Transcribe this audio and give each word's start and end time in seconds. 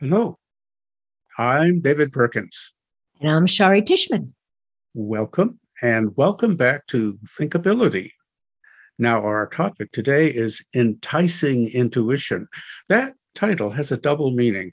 Hello, 0.00 0.38
I'm 1.38 1.80
David 1.80 2.12
Perkins. 2.12 2.72
And 3.20 3.32
I'm 3.32 3.46
Shari 3.48 3.82
Tishman. 3.82 4.32
Welcome, 4.94 5.58
and 5.82 6.16
welcome 6.16 6.54
back 6.54 6.86
to 6.86 7.18
Thinkability. 7.26 8.12
Now, 8.96 9.24
our 9.24 9.48
topic 9.48 9.90
today 9.90 10.28
is 10.28 10.64
enticing 10.72 11.70
intuition. 11.70 12.46
That 12.88 13.14
title 13.34 13.70
has 13.72 13.90
a 13.90 13.96
double 13.96 14.30
meaning. 14.30 14.70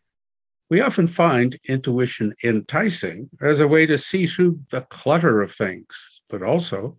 We 0.70 0.82
often 0.82 1.08
find 1.08 1.58
intuition 1.68 2.36
enticing 2.44 3.28
as 3.42 3.62
a 3.62 3.68
way 3.68 3.88
to 3.88 3.98
see 3.98 4.28
through 4.28 4.60
the 4.70 4.82
clutter 4.82 5.42
of 5.42 5.52
things, 5.52 6.22
but 6.30 6.44
also 6.44 6.98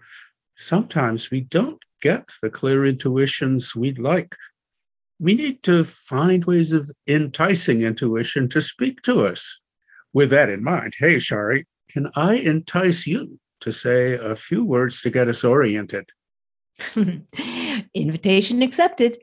sometimes 0.56 1.30
we 1.30 1.43
don't 1.43 1.80
get 2.02 2.29
the 2.43 2.50
clear 2.50 2.86
intuitions 2.86 3.77
we'd 3.77 4.00
like 4.00 4.34
we 5.18 5.34
need 5.34 5.62
to 5.62 5.84
find 5.84 6.44
ways 6.44 6.72
of 6.72 6.90
enticing 7.06 7.82
intuition 7.82 8.48
to 8.50 8.60
speak 8.60 9.02
to 9.02 9.27
us. 9.27 9.60
With 10.12 10.30
that 10.30 10.48
in 10.48 10.62
mind, 10.62 10.95
hey, 10.98 11.18
Shari, 11.18 11.66
can 11.91 12.10
I 12.16 12.34
entice 12.34 13.06
you 13.06 13.38
to 13.60 13.72
say 13.72 14.14
a 14.14 14.36
few 14.36 14.64
words 14.64 15.00
to 15.02 15.10
get 15.10 15.28
us 15.28 15.44
oriented? 15.44 16.10
Invitation 17.94 18.62
accepted. 18.62 19.18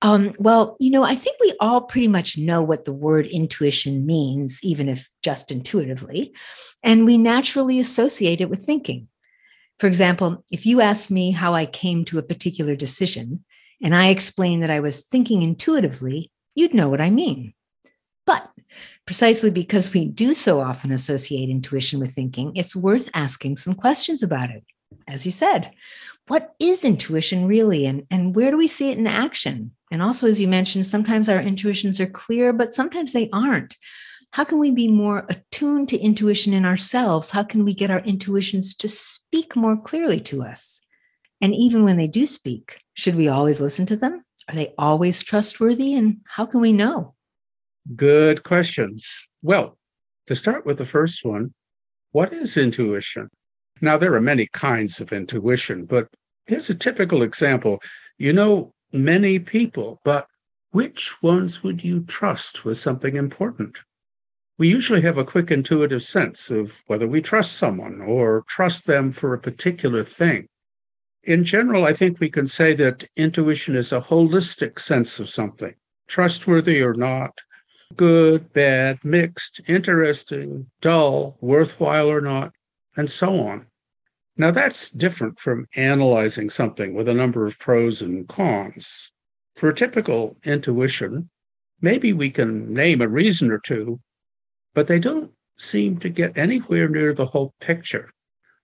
Um, 0.00 0.32
well, 0.38 0.76
you 0.80 0.90
know, 0.90 1.04
I 1.04 1.14
think 1.14 1.36
we 1.40 1.54
all 1.60 1.82
pretty 1.82 2.08
much 2.08 2.36
know 2.36 2.62
what 2.62 2.84
the 2.84 2.92
word 2.92 3.26
intuition 3.26 4.04
means, 4.04 4.58
even 4.62 4.88
if 4.88 5.08
just 5.22 5.50
intuitively, 5.50 6.34
and 6.82 7.04
we 7.04 7.16
naturally 7.18 7.78
associate 7.78 8.40
it 8.40 8.50
with 8.50 8.64
thinking. 8.64 9.08
For 9.78 9.86
example, 9.86 10.44
if 10.50 10.66
you 10.66 10.80
ask 10.80 11.10
me 11.10 11.30
how 11.30 11.54
I 11.54 11.66
came 11.66 12.04
to 12.06 12.18
a 12.18 12.22
particular 12.22 12.74
decision, 12.74 13.44
and 13.82 13.94
I 13.94 14.08
explained 14.08 14.62
that 14.62 14.70
I 14.70 14.80
was 14.80 15.04
thinking 15.04 15.42
intuitively, 15.42 16.30
you'd 16.54 16.74
know 16.74 16.88
what 16.88 17.00
I 17.00 17.10
mean. 17.10 17.54
But 18.24 18.48
precisely 19.06 19.50
because 19.50 19.92
we 19.92 20.04
do 20.04 20.34
so 20.34 20.60
often 20.60 20.92
associate 20.92 21.50
intuition 21.50 21.98
with 21.98 22.14
thinking, 22.14 22.54
it's 22.54 22.76
worth 22.76 23.10
asking 23.14 23.56
some 23.56 23.74
questions 23.74 24.22
about 24.22 24.50
it. 24.50 24.64
As 25.08 25.26
you 25.26 25.32
said, 25.32 25.72
what 26.28 26.54
is 26.60 26.84
intuition 26.84 27.46
really, 27.46 27.86
and, 27.86 28.06
and 28.10 28.36
where 28.36 28.50
do 28.50 28.56
we 28.56 28.68
see 28.68 28.90
it 28.90 28.98
in 28.98 29.06
action? 29.06 29.72
And 29.90 30.00
also, 30.00 30.26
as 30.26 30.40
you 30.40 30.46
mentioned, 30.46 30.86
sometimes 30.86 31.28
our 31.28 31.40
intuitions 31.40 32.00
are 32.00 32.06
clear, 32.06 32.52
but 32.52 32.74
sometimes 32.74 33.12
they 33.12 33.28
aren't. 33.32 33.76
How 34.30 34.44
can 34.44 34.58
we 34.58 34.70
be 34.70 34.88
more 34.88 35.26
attuned 35.28 35.88
to 35.90 35.98
intuition 35.98 36.54
in 36.54 36.64
ourselves? 36.64 37.30
How 37.30 37.42
can 37.42 37.64
we 37.64 37.74
get 37.74 37.90
our 37.90 38.00
intuitions 38.00 38.74
to 38.76 38.88
speak 38.88 39.56
more 39.56 39.76
clearly 39.76 40.20
to 40.20 40.42
us? 40.42 40.80
And 41.42 41.56
even 41.56 41.82
when 41.82 41.96
they 41.96 42.06
do 42.06 42.24
speak, 42.24 42.80
should 42.94 43.16
we 43.16 43.26
always 43.26 43.60
listen 43.60 43.84
to 43.86 43.96
them? 43.96 44.24
Are 44.48 44.54
they 44.54 44.72
always 44.78 45.20
trustworthy? 45.20 45.94
And 45.94 46.18
how 46.24 46.46
can 46.46 46.60
we 46.60 46.70
know? 46.70 47.14
Good 47.96 48.44
questions. 48.44 49.28
Well, 49.42 49.76
to 50.26 50.36
start 50.36 50.64
with 50.64 50.78
the 50.78 50.86
first 50.86 51.24
one, 51.24 51.52
what 52.12 52.32
is 52.32 52.56
intuition? 52.56 53.28
Now, 53.80 53.98
there 53.98 54.14
are 54.14 54.20
many 54.20 54.46
kinds 54.52 55.00
of 55.00 55.12
intuition, 55.12 55.84
but 55.84 56.06
here's 56.46 56.70
a 56.70 56.76
typical 56.76 57.24
example. 57.24 57.82
You 58.18 58.32
know 58.32 58.72
many 58.92 59.40
people, 59.40 60.00
but 60.04 60.28
which 60.70 61.20
ones 61.24 61.64
would 61.64 61.82
you 61.82 62.04
trust 62.04 62.64
with 62.64 62.78
something 62.78 63.16
important? 63.16 63.80
We 64.58 64.68
usually 64.68 65.02
have 65.02 65.18
a 65.18 65.24
quick 65.24 65.50
intuitive 65.50 66.04
sense 66.04 66.50
of 66.50 66.84
whether 66.86 67.08
we 67.08 67.20
trust 67.20 67.54
someone 67.54 68.00
or 68.00 68.44
trust 68.46 68.86
them 68.86 69.10
for 69.10 69.34
a 69.34 69.40
particular 69.40 70.04
thing 70.04 70.46
in 71.24 71.44
general, 71.44 71.84
I 71.84 71.92
think 71.92 72.18
we 72.18 72.30
can 72.30 72.46
say 72.46 72.74
that 72.74 73.08
intuition 73.16 73.76
is 73.76 73.92
a 73.92 74.00
holistic 74.00 74.80
sense 74.80 75.20
of 75.20 75.28
something, 75.28 75.74
trustworthy 76.08 76.82
or 76.82 76.94
not, 76.94 77.38
good, 77.96 78.52
bad, 78.52 78.98
mixed, 79.04 79.60
interesting, 79.68 80.66
dull, 80.80 81.36
worthwhile 81.40 82.10
or 82.10 82.20
not, 82.20 82.52
and 82.96 83.10
so 83.10 83.40
on. 83.40 83.66
Now, 84.36 84.50
that's 84.50 84.90
different 84.90 85.38
from 85.38 85.66
analyzing 85.76 86.50
something 86.50 86.94
with 86.94 87.08
a 87.08 87.14
number 87.14 87.46
of 87.46 87.58
pros 87.58 88.02
and 88.02 88.26
cons. 88.26 89.12
For 89.56 89.68
a 89.68 89.74
typical 89.74 90.36
intuition, 90.44 91.28
maybe 91.80 92.12
we 92.12 92.30
can 92.30 92.72
name 92.72 93.02
a 93.02 93.08
reason 93.08 93.50
or 93.50 93.58
two, 93.58 94.00
but 94.74 94.86
they 94.86 94.98
don't 94.98 95.30
seem 95.58 95.98
to 95.98 96.08
get 96.08 96.36
anywhere 96.36 96.88
near 96.88 97.12
the 97.12 97.26
whole 97.26 97.54
picture. 97.60 98.10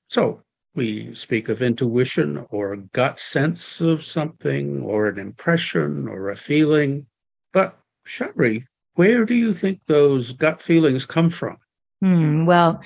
So, 0.07 0.43
we 0.79 1.13
speak 1.15 1.51
of 1.51 1.61
intuition 1.61 2.47
or 2.51 2.75
gut 2.95 3.21
sense 3.21 3.83
of 3.83 4.03
something 4.03 4.81
or 4.81 5.09
an 5.09 5.19
impression 5.19 6.09
or 6.09 6.31
a 6.31 6.37
feeling. 6.37 7.07
But, 7.53 7.79
Shari, 8.05 8.67
where 8.95 9.27
do 9.27 9.35
you 9.35 9.53
think 9.53 9.81
those 9.87 10.33
gut 10.33 10.63
feelings 10.63 11.05
come 11.05 11.29
from? 11.29 11.59
Hmm, 12.01 12.47
well, 12.47 12.81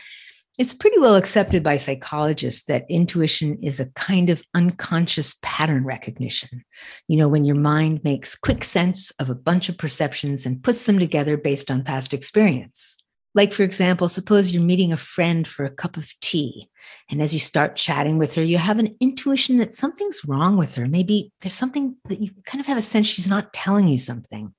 it's 0.59 0.75
pretty 0.75 0.99
well 0.99 1.17
accepted 1.17 1.63
by 1.63 1.77
psychologists 1.77 2.65
that 2.65 2.85
intuition 2.91 3.59
is 3.63 3.81
a 3.81 3.91
kind 3.91 4.29
of 4.29 4.43
unconscious 4.55 5.35
pattern 5.43 5.85
recognition. 5.85 6.65
You 7.09 7.19
know, 7.19 7.29
when 7.29 7.45
your 7.45 7.57
mind 7.57 8.01
makes 8.05 8.35
quick 8.35 8.65
sense 8.65 9.11
of 9.13 9.31
a 9.31 9.35
bunch 9.35 9.69
of 9.69 9.79
perceptions 9.79 10.45
and 10.45 10.63
puts 10.63 10.85
them 10.85 10.99
together 10.99 11.37
based 11.37 11.71
on 11.71 11.85
past 11.85 12.13
experience. 12.13 13.02
Like, 13.35 13.53
for 13.53 13.63
example, 13.63 14.09
suppose 14.09 14.51
you're 14.51 14.63
meeting 14.63 14.93
a 14.93 14.99
friend 14.99 15.49
for 15.49 15.65
a 15.65 15.71
cup 15.71 15.97
of 15.97 16.13
tea. 16.21 16.69
And 17.11 17.23
as 17.23 17.33
you 17.33 17.41
start 17.41 17.77
chatting 17.77 18.19
with 18.19 18.35
her, 18.35 18.43
you 18.43 18.59
have 18.59 18.79
an 18.79 18.95
intuition 19.01 19.57
that 19.57 19.75
something's 19.75 20.25
wrong 20.27 20.59
with 20.59 20.75
her. 20.75 20.87
Maybe 20.87 21.33
there's 21.41 21.55
something 21.55 21.97
that 22.09 22.21
you 22.21 22.31
kind 22.45 22.61
of 22.61 22.67
have 22.67 22.77
a 22.77 22.83
sense 22.83 23.07
she's 23.07 23.29
not 23.29 23.53
telling 23.53 23.89
you 23.89 23.99
something. 23.99 24.53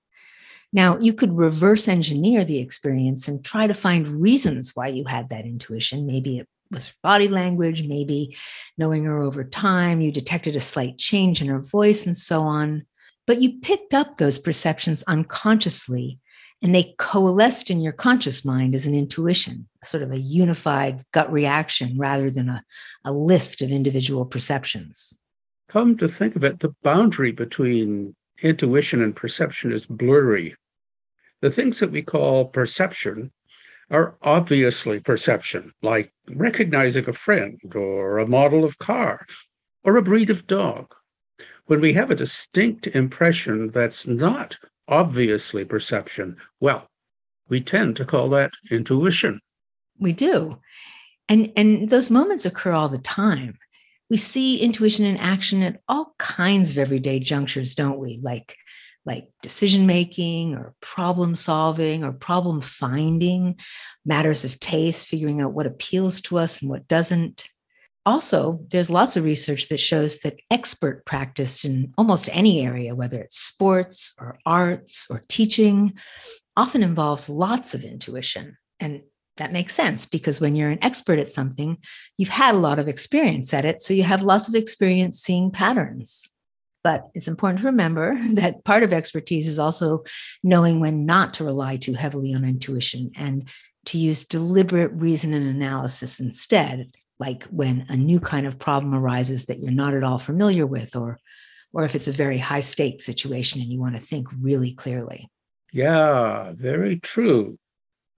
Now, 0.72 0.98
you 0.98 1.14
could 1.14 1.38
reverse 1.38 1.88
engineer 1.88 2.44
the 2.44 2.58
experience 2.58 3.28
and 3.28 3.46
try 3.46 3.68
to 3.68 3.76
find 3.76 4.08
reasons 4.08 4.72
why 4.76 4.88
you 4.88 5.06
had 5.06 5.30
that 5.30 5.46
intuition. 5.46 6.08
Maybe 6.08 6.40
it 6.40 6.48
was 6.72 6.94
body 7.04 7.28
language, 7.28 7.84
maybe 7.84 8.36
knowing 8.76 9.04
her 9.06 9.22
over 9.22 9.44
time, 9.44 10.02
you 10.02 10.12
detected 10.12 10.56
a 10.56 10.60
slight 10.60 10.98
change 10.98 11.44
in 11.44 11.48
her 11.48 11.62
voice, 11.62 12.08
and 12.08 12.18
so 12.18 12.42
on. 12.42 12.88
But 13.28 13.42
you 13.42 13.60
picked 13.60 13.94
up 13.94 14.18
those 14.18 14.40
perceptions 14.40 15.04
unconsciously 15.04 16.20
and 16.64 16.74
they 16.74 16.96
coalesced 16.98 17.70
in 17.70 17.82
your 17.82 17.92
conscious 17.92 18.46
mind 18.46 18.74
as 18.74 18.88
an 18.88 18.96
intuition, 18.96 19.68
sort 19.84 20.02
of 20.02 20.14
a 20.14 20.18
unified 20.18 21.04
gut 21.12 21.30
reaction 21.30 21.98
rather 21.98 22.30
than 22.30 22.48
a, 22.48 22.64
a 23.04 23.12
list 23.12 23.62
of 23.62 23.70
individual 23.70 24.26
perceptions. 24.26 25.20
Come 25.68 25.98
to 25.98 26.08
think 26.08 26.38
of 26.38 26.44
it, 26.46 26.62
the 26.62 26.74
boundary 26.82 27.34
between 27.34 28.16
intuition 28.42 29.02
and 29.02 29.14
perception 29.14 29.74
is 29.74 29.86
blurry. 29.86 30.56
The 31.42 31.50
things 31.50 31.82
that 31.82 31.92
we 31.92 32.02
call 32.02 32.46
perception 32.46 33.34
are 33.92 34.16
obviously 34.22 35.02
perception, 35.02 35.74
like 35.82 36.14
recognizing 36.30 37.10
a 37.10 37.14
friend 37.14 37.60
or 37.76 38.20
a 38.20 38.28
model 38.28 38.64
of 38.64 38.78
car 38.78 39.26
or 39.84 39.98
a 39.98 40.02
breed 40.02 40.30
of 40.30 40.48
dog. 40.48 40.96
When 41.66 41.82
we 41.82 41.92
have 41.94 42.10
a 42.10 42.16
distinct 42.16 42.88
impression 42.88 43.70
that's 43.70 44.08
not 44.08 44.58
obviously 44.88 45.66
perception. 45.66 46.38
Well, 46.60 46.88
we 47.50 47.62
tend 47.62 47.96
to 47.98 48.06
call 48.06 48.30
that 48.30 48.52
intuition. 48.72 49.40
We 50.00 50.14
do. 50.14 50.60
And, 51.30 51.52
and 51.56 51.90
those 51.90 52.10
moments 52.10 52.46
occur 52.46 52.72
all 52.72 52.90
the 52.90 52.98
time. 52.98 53.58
We 54.10 54.18
see 54.18 54.60
intuition 54.60 55.06
in 55.06 55.18
action 55.18 55.64
at 55.64 55.80
all 55.88 56.14
kinds 56.18 56.70
of 56.70 56.78
everyday 56.78 57.20
junctures, 57.20 57.76
don't 57.76 58.00
we? 58.00 58.20
Like, 58.22 58.56
like 59.06 59.28
decision 59.42 59.86
making 59.86 60.56
or 60.56 60.74
problem 60.82 61.36
solving 61.36 62.04
or 62.04 62.12
problem 62.12 62.62
finding, 62.62 63.60
matters 64.06 64.46
of 64.46 64.60
taste, 64.60 65.08
figuring 65.08 65.42
out 65.42 65.54
what 65.54 65.66
appeals 65.66 66.22
to 66.22 66.38
us 66.38 66.62
and 66.62 66.70
what 66.70 66.88
doesn't 66.88 67.46
also, 68.06 68.60
there's 68.70 68.90
lots 68.90 69.16
of 69.16 69.24
research 69.24 69.70
that 69.70 69.80
shows 69.80 70.20
that 70.20 70.40
expert 70.52 71.06
practice 71.06 71.64
in 71.64 71.94
almost 71.98 72.30
any 72.34 72.66
area, 72.66 72.96
whether 72.96 73.22
it's 73.22 73.40
sports 73.40 74.14
or 74.20 74.38
arts 74.46 75.08
or 75.10 75.24
teaching, 75.30 75.94
often 76.58 76.84
involves 76.84 77.30
lots 77.30 77.74
of 77.74 77.84
intuition. 77.84 78.58
And 78.80 79.04
that 79.38 79.54
makes 79.54 79.74
sense 79.74 80.06
because 80.06 80.42
when 80.42 80.56
you're 80.56 80.70
an 80.70 80.84
expert 80.84 81.18
at 81.18 81.30
something, 81.30 81.78
you've 82.18 82.30
had 82.30 82.56
a 82.56 82.60
lot 82.60 82.78
of 82.78 82.90
experience 82.90 83.54
at 83.54 83.66
it. 83.66 83.82
So 83.82 83.94
you 83.94 84.04
have 84.04 84.22
lots 84.22 84.50
of 84.50 84.56
experience 84.56 85.22
seeing 85.22 85.50
patterns. 85.50 86.28
But 86.84 87.08
it's 87.14 87.30
important 87.30 87.62
to 87.62 87.68
remember 87.68 88.18
that 88.34 88.66
part 88.66 88.84
of 88.84 88.92
expertise 88.92 89.48
is 89.48 89.60
also 89.60 90.04
knowing 90.44 90.82
when 90.82 91.06
not 91.06 91.36
to 91.36 91.46
rely 91.46 91.78
too 91.78 91.94
heavily 91.94 92.34
on 92.34 92.44
intuition 92.44 93.12
and 93.16 93.48
to 93.86 93.98
use 93.98 94.26
deliberate 94.26 94.92
reason 94.94 95.34
and 95.34 95.48
analysis 95.48 96.20
instead 96.20 96.92
like 97.26 97.44
when 97.46 97.86
a 97.88 97.96
new 97.96 98.20
kind 98.20 98.46
of 98.46 98.60
problem 98.60 98.94
arises 98.94 99.46
that 99.46 99.60
you're 99.60 99.82
not 99.84 99.94
at 99.94 100.04
all 100.04 100.18
familiar 100.18 100.68
with 100.68 100.94
or 100.96 101.18
or 101.72 101.86
if 101.86 101.96
it's 101.96 102.10
a 102.10 102.24
very 102.26 102.38
high 102.38 102.66
stake 102.74 103.02
situation 103.02 103.62
and 103.62 103.72
you 103.72 103.80
want 103.80 103.96
to 103.96 104.02
think 104.02 104.28
really 104.42 104.74
clearly. 104.74 105.30
Yeah 105.72 106.52
very 106.56 107.00
true. 107.00 107.58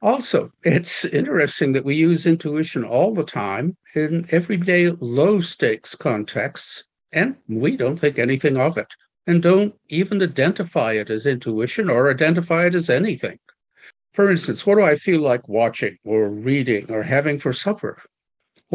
Also 0.02 0.52
it's 0.64 1.06
interesting 1.06 1.74
that 1.74 1.86
we 1.86 1.96
use 1.96 2.26
intuition 2.26 2.84
all 2.84 3.14
the 3.14 3.30
time 3.46 3.78
in 3.94 4.26
everyday 4.32 4.90
low 4.90 5.40
stakes 5.40 5.94
contexts 5.96 6.86
and 7.12 7.36
we 7.48 7.78
don't 7.78 8.00
think 8.00 8.18
anything 8.18 8.58
of 8.58 8.76
it 8.84 8.92
and 9.28 9.42
don't 9.42 9.74
even 9.90 10.22
identify 10.22 10.92
it 10.94 11.10
as 11.12 11.28
intuition 11.28 11.90
or 11.92 12.10
identify 12.10 12.66
it 12.66 12.76
as 12.76 12.90
anything. 12.90 13.38
For 14.14 14.32
instance, 14.32 14.66
what 14.66 14.76
do 14.76 14.84
I 14.84 14.96
feel 14.96 15.22
like 15.22 15.48
watching 15.48 15.98
or 16.04 16.30
reading 16.30 16.92
or 16.92 17.04
having 17.04 17.38
for 17.38 17.54
supper? 17.54 18.02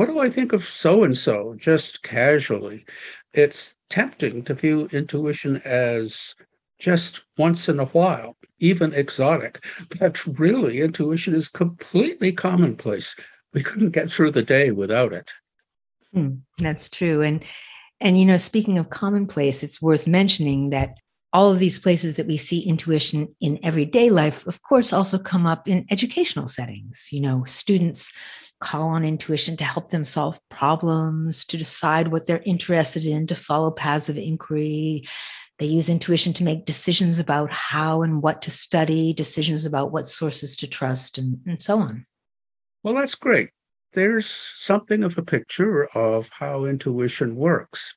What 0.00 0.08
do 0.08 0.18
I 0.20 0.30
think 0.30 0.54
of 0.54 0.64
so 0.64 1.04
and 1.04 1.14
so 1.14 1.56
just 1.58 2.02
casually? 2.02 2.86
It's 3.34 3.74
tempting 3.90 4.44
to 4.44 4.54
view 4.54 4.88
intuition 4.92 5.60
as 5.66 6.34
just 6.78 7.22
once 7.36 7.68
in 7.68 7.78
a 7.78 7.84
while, 7.84 8.38
even 8.60 8.94
exotic. 8.94 9.62
But 9.98 10.26
really, 10.38 10.80
intuition 10.80 11.34
is 11.34 11.50
completely 11.50 12.32
commonplace. 12.32 13.14
We 13.52 13.62
couldn't 13.62 13.90
get 13.90 14.10
through 14.10 14.30
the 14.30 14.42
day 14.42 14.70
without 14.70 15.12
it. 15.12 15.32
Hmm, 16.14 16.36
that's 16.56 16.88
true. 16.88 17.20
And 17.20 17.44
and 18.00 18.18
you 18.18 18.24
know, 18.24 18.38
speaking 18.38 18.78
of 18.78 18.88
commonplace, 18.88 19.62
it's 19.62 19.82
worth 19.82 20.06
mentioning 20.06 20.70
that 20.70 20.96
all 21.34 21.52
of 21.52 21.58
these 21.58 21.78
places 21.78 22.14
that 22.14 22.26
we 22.26 22.38
see 22.38 22.60
intuition 22.66 23.36
in 23.42 23.58
everyday 23.62 24.08
life, 24.08 24.46
of 24.46 24.62
course, 24.62 24.94
also 24.94 25.18
come 25.18 25.46
up 25.46 25.68
in 25.68 25.84
educational 25.90 26.48
settings. 26.48 27.08
You 27.12 27.20
know, 27.20 27.44
students 27.44 28.10
call 28.60 28.88
on 28.88 29.04
intuition 29.04 29.56
to 29.56 29.64
help 29.64 29.90
them 29.90 30.04
solve 30.04 30.38
problems, 30.48 31.44
to 31.46 31.56
decide 31.56 32.08
what 32.08 32.26
they're 32.26 32.42
interested 32.44 33.04
in, 33.04 33.26
to 33.26 33.34
follow 33.34 33.70
paths 33.70 34.08
of 34.08 34.18
inquiry. 34.18 35.02
They 35.58 35.66
use 35.66 35.88
intuition 35.88 36.32
to 36.34 36.44
make 36.44 36.64
decisions 36.64 37.18
about 37.18 37.52
how 37.52 38.02
and 38.02 38.22
what 38.22 38.42
to 38.42 38.50
study, 38.50 39.12
decisions 39.12 39.66
about 39.66 39.92
what 39.92 40.08
sources 40.08 40.56
to 40.56 40.66
trust, 40.66 41.18
and, 41.18 41.40
and 41.46 41.60
so 41.60 41.80
on. 41.80 42.04
Well, 42.82 42.94
that's 42.94 43.14
great. 43.14 43.50
There's 43.92 44.26
something 44.26 45.04
of 45.04 45.18
a 45.18 45.22
picture 45.22 45.84
of 45.94 46.30
how 46.30 46.64
intuition 46.64 47.36
works. 47.36 47.96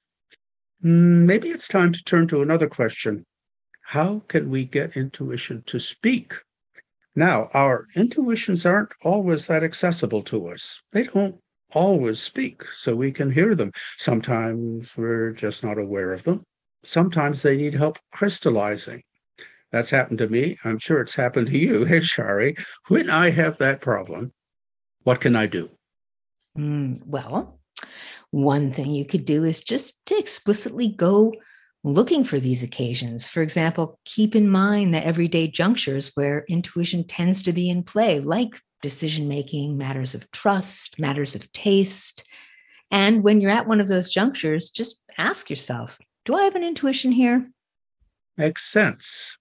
Hmm, 0.81 1.25
maybe 1.25 1.49
it's 1.49 1.67
time 1.67 1.93
to 1.93 2.03
turn 2.03 2.27
to 2.29 2.41
another 2.41 2.67
question. 2.67 3.25
How 3.81 4.23
can 4.27 4.49
we 4.49 4.65
get 4.65 4.97
intuition 4.97 5.63
to 5.67 5.79
speak? 5.79 6.33
Now, 7.15 7.49
our 7.53 7.87
intuitions 7.95 8.65
aren't 8.65 8.91
always 9.03 9.47
that 9.47 9.63
accessible 9.63 10.23
to 10.23 10.47
us. 10.47 10.81
They 10.91 11.03
don't 11.03 11.39
always 11.71 12.19
speak, 12.19 12.63
so 12.65 12.95
we 12.95 13.11
can 13.11 13.31
hear 13.31 13.53
them. 13.55 13.71
Sometimes 13.97 14.95
we're 14.97 15.31
just 15.31 15.63
not 15.63 15.77
aware 15.77 16.11
of 16.11 16.23
them. 16.23 16.43
Sometimes 16.83 17.41
they 17.41 17.57
need 17.57 17.75
help 17.75 17.99
crystallizing. 18.11 19.03
That's 19.71 19.89
happened 19.89 20.19
to 20.19 20.27
me. 20.27 20.57
I'm 20.63 20.79
sure 20.79 21.01
it's 21.01 21.15
happened 21.15 21.47
to 21.47 21.57
you. 21.57 21.85
Hey, 21.93 21.99
Shari, 21.99 22.55
when 22.87 23.09
I 23.09 23.29
have 23.29 23.57
that 23.57 23.81
problem, 23.81 24.31
what 25.03 25.21
can 25.21 25.35
I 25.35 25.47
do? 25.47 25.69
Mm, 26.57 27.03
well, 27.05 27.59
one 28.31 28.71
thing 28.71 28.91
you 28.91 29.05
could 29.05 29.25
do 29.25 29.43
is 29.43 29.61
just 29.61 29.93
to 30.07 30.17
explicitly 30.17 30.89
go 30.89 31.33
looking 31.83 32.23
for 32.23 32.39
these 32.39 32.63
occasions. 32.63 33.27
For 33.27 33.41
example, 33.41 33.99
keep 34.05 34.35
in 34.35 34.49
mind 34.49 34.93
the 34.93 35.05
everyday 35.05 35.47
junctures 35.47 36.11
where 36.15 36.45
intuition 36.47 37.03
tends 37.03 37.43
to 37.43 37.53
be 37.53 37.69
in 37.69 37.83
play, 37.83 38.19
like 38.19 38.59
decision 38.81 39.27
making, 39.27 39.77
matters 39.77 40.15
of 40.15 40.29
trust, 40.31 40.97
matters 40.99 41.35
of 41.35 41.51
taste. 41.51 42.23
And 42.91 43.23
when 43.23 43.41
you're 43.41 43.51
at 43.51 43.67
one 43.67 43.81
of 43.81 43.87
those 43.87 44.09
junctures, 44.09 44.69
just 44.69 45.01
ask 45.17 45.49
yourself, 45.49 45.99
do 46.25 46.35
I 46.35 46.43
have 46.43 46.55
an 46.55 46.63
intuition 46.63 47.11
here? 47.11 47.49
Makes 48.37 48.65
sense. 48.65 49.37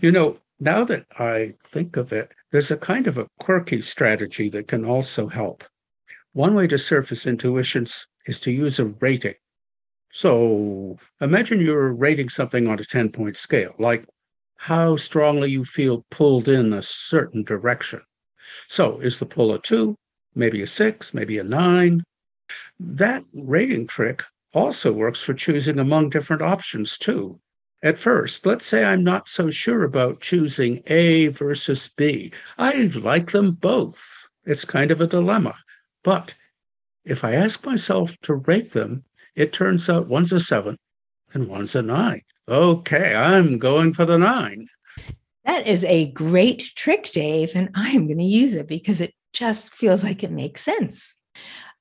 You 0.00 0.12
know, 0.12 0.38
now 0.60 0.84
that 0.84 1.06
I 1.18 1.54
think 1.64 1.96
of 1.96 2.12
it, 2.12 2.32
there's 2.50 2.70
a 2.70 2.76
kind 2.76 3.06
of 3.06 3.18
a 3.18 3.28
quirky 3.40 3.80
strategy 3.80 4.48
that 4.50 4.68
can 4.68 4.84
also 4.84 5.26
help. 5.26 5.64
One 6.34 6.54
way 6.54 6.66
to 6.68 6.78
surface 6.78 7.26
intuitions 7.26 8.06
is 8.26 8.40
to 8.40 8.50
use 8.50 8.78
a 8.78 8.86
rating. 8.86 9.34
So 10.14 10.98
imagine 11.22 11.62
you're 11.62 11.90
rating 11.90 12.28
something 12.28 12.68
on 12.68 12.78
a 12.78 12.84
10 12.84 13.12
point 13.12 13.34
scale, 13.34 13.74
like 13.78 14.04
how 14.56 14.94
strongly 14.96 15.50
you 15.50 15.64
feel 15.64 16.04
pulled 16.10 16.48
in 16.48 16.74
a 16.74 16.82
certain 16.82 17.44
direction. 17.44 18.02
So 18.68 19.00
is 19.00 19.18
the 19.18 19.24
pull 19.24 19.54
a 19.54 19.58
two, 19.58 19.96
maybe 20.34 20.60
a 20.60 20.66
six, 20.66 21.14
maybe 21.14 21.38
a 21.38 21.44
nine? 21.44 22.04
That 22.78 23.24
rating 23.32 23.86
trick 23.86 24.22
also 24.52 24.92
works 24.92 25.22
for 25.22 25.32
choosing 25.32 25.78
among 25.78 26.10
different 26.10 26.42
options 26.42 26.98
too. 26.98 27.40
At 27.82 27.96
first, 27.96 28.44
let's 28.44 28.66
say 28.66 28.84
I'm 28.84 29.02
not 29.02 29.30
so 29.30 29.48
sure 29.48 29.82
about 29.82 30.20
choosing 30.20 30.82
A 30.88 31.28
versus 31.28 31.88
B. 31.88 32.32
I 32.58 32.90
like 32.94 33.30
them 33.30 33.52
both. 33.52 34.28
It's 34.44 34.66
kind 34.66 34.90
of 34.90 35.00
a 35.00 35.06
dilemma. 35.06 35.54
But 36.04 36.34
if 37.02 37.24
I 37.24 37.32
ask 37.32 37.64
myself 37.64 38.18
to 38.22 38.34
rate 38.34 38.72
them, 38.72 39.04
it 39.34 39.52
turns 39.52 39.88
out 39.88 40.08
one's 40.08 40.32
a 40.32 40.40
seven 40.40 40.78
and 41.32 41.48
one's 41.48 41.74
a 41.74 41.82
nine. 41.82 42.22
Okay, 42.48 43.14
I'm 43.14 43.58
going 43.58 43.92
for 43.94 44.04
the 44.04 44.18
nine. 44.18 44.68
That 45.44 45.66
is 45.66 45.84
a 45.84 46.12
great 46.12 46.72
trick, 46.76 47.10
Dave, 47.12 47.52
and 47.54 47.70
I 47.74 47.90
am 47.90 48.06
going 48.06 48.18
to 48.18 48.24
use 48.24 48.54
it 48.54 48.68
because 48.68 49.00
it 49.00 49.14
just 49.32 49.72
feels 49.74 50.04
like 50.04 50.22
it 50.22 50.30
makes 50.30 50.62
sense. 50.62 51.16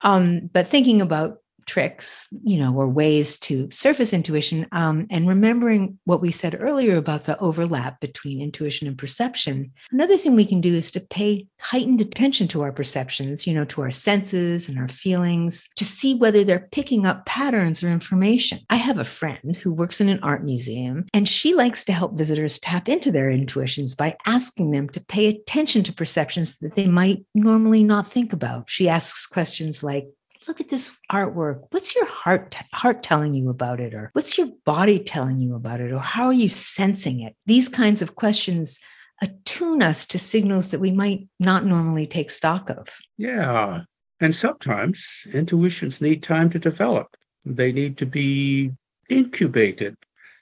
Um, 0.02 0.50
but 0.52 0.68
thinking 0.68 1.02
about 1.02 1.38
tricks, 1.66 2.28
you 2.44 2.58
know, 2.58 2.76
or 2.76 2.88
ways 2.88 3.38
to 3.40 3.70
surface 3.72 4.14
intuition. 4.14 4.68
Um, 4.72 5.08
and 5.10 5.28
remembering 5.28 6.00
what 6.06 6.22
we 6.22 6.32
said 6.32 6.58
earlier 6.60 6.98
about 6.98 7.26
the 7.26 7.38
overlap 7.40 8.00
between 8.00 8.42
intuition 8.42 8.88
and 8.88 8.98
perception. 8.98 9.72
Another 9.92 10.18
thing 10.18 10.36
we 10.36 10.46
can 10.46 10.62
do 10.62 10.74
is 10.74 10.92
to 10.92 11.00
pay 11.00 11.48
heightened 11.60 12.02
attention 12.02 12.48
to 12.50 12.62
our 12.62 12.72
perceptions, 12.72 13.46
you 13.46 13.54
know, 13.54 13.66
to 13.66 13.82
our 13.82 13.92
senses 13.92 14.68
and 14.68 14.78
our 14.78 14.88
feelings 14.88 15.68
to 15.76 15.86
see 15.86 16.16
whether 16.16 16.44
they're 16.44 16.68
picking 16.72 17.06
up 17.06 17.26
patterns 17.26 17.84
or 17.84 17.90
information. 17.90 18.60
I 18.70 18.76
have 18.76 18.98
a 18.98 19.06
friend 19.06 19.56
who 19.56 19.74
works 19.74 20.02
in 20.02 20.10
an 20.10 20.20
art 20.24 20.44
museum, 20.44 21.06
and 21.14 21.28
she 21.28 21.54
likes 21.54 21.84
to 21.86 21.94
help 21.94 22.18
visitors 22.18 22.60
tap 22.60 22.90
into 22.90 23.12
their 23.12 23.30
intuitions 23.30 23.96
by 23.96 24.16
asking 24.26 24.72
them 24.72 24.90
to 24.90 25.02
pay 25.02 25.28
attention 25.28 25.84
to 25.84 25.94
perceptions 25.94 26.58
that 26.60 26.76
they 26.76 26.88
might 26.88 27.26
normally 27.34 27.84
not 27.84 28.12
think 28.12 28.34
about. 28.34 28.70
She 28.70 28.90
asks 28.90 29.26
questions 29.28 29.84
like, 29.84 30.08
look 30.48 30.60
at 30.60 30.70
this 30.70 30.92
artwork. 31.12 31.68
What's 31.72 31.96
your 31.96 32.06
heart 32.06 32.56
heart 32.74 33.04
telling 33.04 33.34
you 33.34 33.50
about 33.50 33.80
it 33.80 33.94
or 33.94 34.10
what's 34.14 34.38
your 34.38 34.50
body 34.66 35.00
telling 35.00 35.38
you 35.38 35.56
about 35.56 35.82
it 35.82 35.92
or 35.92 36.00
how 36.00 36.26
are 36.26 36.34
you 36.34 36.50
sensing 36.50 37.22
it? 37.22 37.36
These 37.46 37.70
kinds 37.70 38.02
of 38.02 38.16
questions 38.16 38.80
attune 39.22 39.84
us 39.84 40.06
to 40.08 40.20
signals 40.20 40.72
that 40.72 40.80
we 40.80 40.92
might 40.92 41.28
not 41.40 41.66
normally 41.66 42.08
take 42.08 42.32
stock 42.32 42.70
of. 42.70 42.88
Yeah. 43.18 43.82
And 44.20 44.34
sometimes 44.34 45.28
intuitions 45.34 46.02
need 46.02 46.24
time 46.24 46.50
to 46.52 46.60
develop. 46.60 47.16
They 47.46 47.72
need 47.72 47.98
to 47.98 48.06
be 48.06 48.72
incubated, 49.10 49.96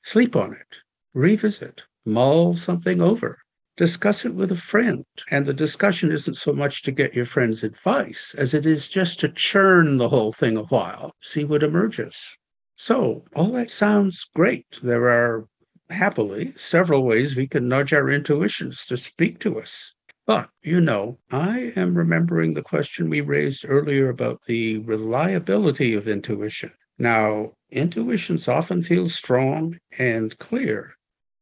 sleep 0.03 0.35
on 0.35 0.53
it, 0.53 0.77
revisit, 1.13 1.83
mull 2.05 2.55
something 2.55 3.01
over 3.01 3.39
discuss 3.79 4.25
it 4.25 4.35
with 4.35 4.51
a 4.51 4.57
friend. 4.57 5.05
And 5.31 5.45
the 5.45 5.53
discussion 5.53 6.11
isn't 6.11 6.35
so 6.35 6.51
much 6.51 6.83
to 6.83 6.91
get 6.91 7.15
your 7.15 7.23
friend's 7.23 7.63
advice 7.63 8.35
as 8.37 8.53
it 8.53 8.65
is 8.65 8.89
just 8.89 9.21
to 9.21 9.29
churn 9.29 9.95
the 9.95 10.09
whole 10.09 10.33
thing 10.33 10.57
a 10.57 10.63
while, 10.63 11.15
see 11.21 11.45
what 11.45 11.63
emerges. 11.63 12.37
So, 12.75 13.23
all 13.33 13.53
that 13.53 13.71
sounds 13.71 14.25
great. 14.35 14.65
There 14.83 15.09
are 15.09 15.47
happily 15.89 16.53
several 16.57 17.05
ways 17.05 17.37
we 17.37 17.47
can 17.47 17.69
nudge 17.69 17.93
our 17.93 18.09
intuitions 18.09 18.85
to 18.87 18.97
speak 18.97 19.39
to 19.39 19.61
us. 19.61 19.95
But, 20.27 20.49
you 20.61 20.81
know, 20.81 21.17
I 21.31 21.71
am 21.77 21.97
remembering 21.97 22.55
the 22.55 22.61
question 22.61 23.09
we 23.09 23.21
raised 23.21 23.65
earlier 23.65 24.09
about 24.09 24.41
the 24.45 24.79
reliability 24.79 25.93
of 25.93 26.05
intuition. 26.05 26.73
Now, 26.97 27.53
intuitions 27.71 28.49
often 28.49 28.81
feel 28.81 29.07
strong 29.07 29.79
and 29.97 30.37
clear. 30.37 30.95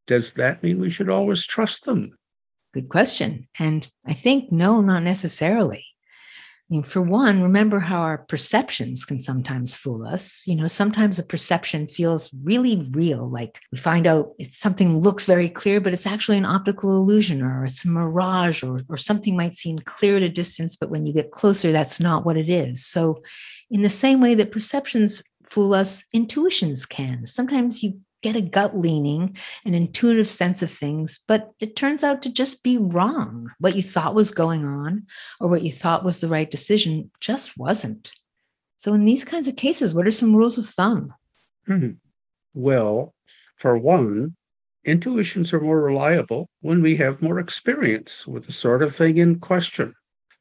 Does 0.06 0.34
that 0.34 0.62
mean 0.62 0.80
we 0.80 0.92
should 0.92 1.10
always 1.10 1.44
trust 1.44 1.86
them? 1.86 2.14
Good 2.74 2.90
question. 2.90 3.48
And 3.58 3.90
I 4.06 4.14
think 4.14 4.52
no, 4.52 4.82
not 4.82 5.04
necessarily. 5.04 5.86
I 6.70 6.74
mean, 6.74 6.84
for 6.84 7.02
one, 7.02 7.42
remember 7.42 7.80
how 7.80 8.02
our 8.02 8.18
perceptions 8.18 9.06
can 9.06 9.22
sometimes 9.22 9.74
fool 9.74 10.06
us. 10.06 10.44
You 10.46 10.56
know, 10.56 10.68
sometimes 10.68 11.18
a 11.18 11.24
perception 11.24 11.88
feels 11.88 12.30
really 12.44 12.86
real, 12.92 13.30
like 13.30 13.62
we 13.72 13.78
find 13.78 14.06
out 14.06 14.34
it's 14.38 14.58
something 14.58 14.98
looks 14.98 15.26
very 15.26 15.48
clear, 15.48 15.80
but 15.80 15.94
it's 15.94 16.06
actually 16.06 16.38
an 16.38 16.46
optical 16.46 16.98
illusion 16.98 17.42
or 17.42 17.64
it's 17.64 17.86
a 17.86 17.88
mirage 17.88 18.64
or, 18.64 18.82
or 18.90 18.98
something 18.98 19.38
might 19.38 19.54
seem 19.54 19.80
clear 19.80 20.18
at 20.18 20.24
a 20.24 20.30
distance, 20.30 20.76
but 20.76 20.90
when 20.90 21.06
you 21.06 21.14
get 21.14 21.32
closer, 21.32 21.72
that's 21.72 22.02
not 22.02 22.26
what 22.26 22.36
it 22.36 22.50
is. 22.50 22.86
So, 22.86 23.24
in 23.72 23.82
the 23.82 23.90
same 23.90 24.20
way 24.20 24.36
that 24.36 24.52
perceptions 24.52 25.24
fool 25.46 25.74
us, 25.74 26.04
intuitions 26.14 26.86
can. 26.86 27.26
Sometimes 27.26 27.82
you 27.82 28.02
get 28.24 28.36
a 28.36 28.42
gut 28.42 28.78
leaning, 28.78 29.36
an 29.66 29.74
intuitive 29.74 30.30
sense 30.30 30.62
of 30.62 30.72
things, 30.72 31.20
but 31.28 31.52
it 31.60 31.76
turns 31.76 32.04
out 32.04 32.22
to 32.24 32.30
just 32.30 32.64
be 32.64 32.78
wrong. 32.78 33.52
What 33.60 33.76
you 33.76 33.84
thought 33.84 34.16
was 34.16 34.32
going 34.32 34.66
on 34.66 35.06
or 35.40 35.50
what 35.50 35.62
you 35.62 35.72
thought 35.72 36.04
was 36.04 36.20
the 36.20 36.28
right 36.28 36.50
decision 36.50 37.12
just 37.20 37.58
wasn't. 37.58 38.12
So, 38.78 38.94
in 38.94 39.06
these 39.06 39.24
kinds 39.24 39.48
of 39.48 39.56
cases, 39.56 39.94
what 39.94 40.08
are 40.08 40.12
some 40.12 40.36
rules 40.36 40.58
of 40.58 40.68
thumb? 40.68 41.14
Hmm. 41.66 41.92
Well, 42.54 43.14
for 43.56 43.78
one, 43.78 44.36
intuitions 44.84 45.52
are 45.54 45.60
more 45.60 45.82
reliable 45.82 46.50
when 46.62 46.82
we 46.82 46.96
have 46.98 47.22
more 47.22 47.40
experience 47.40 48.28
with 48.28 48.46
the 48.46 48.52
sort 48.52 48.84
of 48.84 48.96
thing 48.96 49.18
in 49.18 49.40
question. 49.40 49.94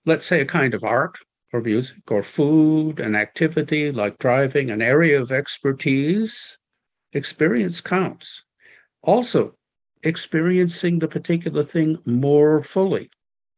Let's 0.04 0.26
say 0.26 0.40
a 0.40 0.46
kind 0.46 0.74
of 0.74 0.84
art 0.84 1.18
or 1.52 1.60
music 1.60 2.10
or 2.10 2.22
food, 2.22 3.00
an 3.00 3.14
activity 3.14 3.90
like 3.90 4.18
driving, 4.18 4.70
an 4.70 4.82
area 4.82 5.20
of 5.20 5.32
expertise 5.32 6.58
experience 7.16 7.80
counts. 7.80 8.44
Also, 9.02 9.56
experiencing 10.02 10.98
the 10.98 11.08
particular 11.08 11.62
thing 11.62 11.98
more 12.04 12.60
fully, 12.60 13.10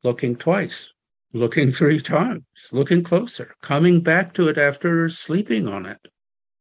looking 0.03 0.37
twice, 0.37 0.91
looking 1.33 1.71
three 1.71 2.01
times, 2.01 2.45
looking 2.73 3.03
closer, 3.03 3.55
coming 3.63 4.01
back 4.01 4.33
to 4.35 4.49
it 4.49 4.57
after 4.57 5.09
sleeping 5.09 5.69
on 5.69 5.85
it. 5.85 5.99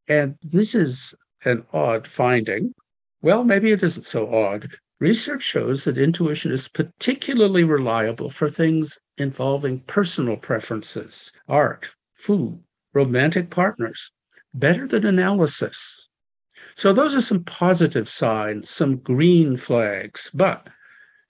And 0.09 0.35
this 0.41 0.75
is 0.75 1.13
an 1.45 1.65
odd 1.71 2.07
finding. 2.07 2.73
Well, 3.21 3.43
maybe 3.43 3.71
it 3.71 3.83
isn't 3.83 4.05
so 4.05 4.33
odd. 4.33 4.69
Research 4.99 5.43
shows 5.43 5.83
that 5.83 5.97
intuition 5.97 6.51
is 6.51 6.67
particularly 6.67 7.63
reliable 7.63 8.29
for 8.29 8.49
things 8.49 8.99
involving 9.17 9.81
personal 9.81 10.37
preferences, 10.37 11.31
art, 11.47 11.91
food, 12.15 12.63
romantic 12.93 13.49
partners, 13.49 14.11
better 14.53 14.87
than 14.87 15.05
analysis. 15.05 16.06
So, 16.77 16.93
those 16.93 17.15
are 17.15 17.21
some 17.21 17.43
positive 17.43 18.07
signs, 18.07 18.69
some 18.69 18.97
green 18.97 19.57
flags. 19.57 20.29
But, 20.33 20.67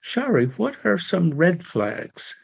Shari, 0.00 0.46
what 0.46 0.76
are 0.84 0.98
some 0.98 1.32
red 1.32 1.64
flags? 1.64 2.36